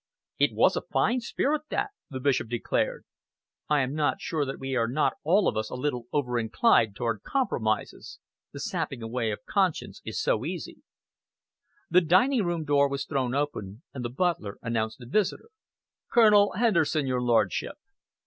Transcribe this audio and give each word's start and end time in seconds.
"It 0.39 0.55
was 0.55 0.75
a 0.75 0.81
fine 0.91 1.19
spirit, 1.19 1.61
that," 1.69 1.91
the 2.09 2.19
Bishop 2.19 2.49
declared. 2.49 3.05
"I 3.69 3.81
am 3.81 3.93
not 3.93 4.19
sure 4.19 4.45
that 4.45 4.57
we 4.59 4.75
are 4.75 4.87
not 4.87 5.13
all 5.23 5.47
of 5.47 5.55
us 5.55 5.69
a 5.69 5.75
little 5.75 6.07
over 6.11 6.39
inclined 6.39 6.95
towards 6.95 7.21
compromises. 7.21 8.17
The 8.51 8.61
sapping 8.61 9.03
away 9.03 9.29
of 9.29 9.45
conscience 9.45 10.01
is 10.03 10.19
so 10.19 10.43
easy." 10.43 10.81
The 11.91 12.01
dining 12.01 12.43
room 12.43 12.63
door 12.65 12.89
was 12.89 13.05
thrown 13.05 13.35
open, 13.35 13.83
and 13.93 14.03
the 14.03 14.09
butler 14.09 14.57
announced 14.63 14.99
a 15.01 15.05
visitor. 15.05 15.49
"Colonel 16.11 16.53
Henderson, 16.53 17.05
your 17.05 17.21
lordship." 17.21 17.75